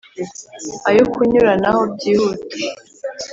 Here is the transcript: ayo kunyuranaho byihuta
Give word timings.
ayo 0.89 1.03
kunyuranaho 1.13 1.79
byihuta 1.93 2.55